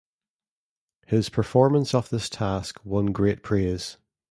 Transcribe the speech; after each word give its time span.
His 1.05 1.29
performance 1.29 1.93
of 1.93 2.09
this 2.09 2.27
task 2.27 2.79
won 2.83 3.11
great 3.11 3.43
praise. 3.43 3.97